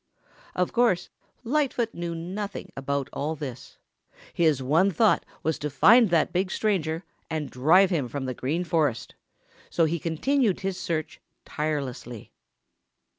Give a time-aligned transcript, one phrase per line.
[0.55, 1.11] Of course,
[1.43, 3.77] Lightfoot knew nothing about all this.
[4.33, 8.63] His one thought was to find that big stranger and drive him from the Green
[8.63, 12.31] Forest, and so he continued his search tirelessly.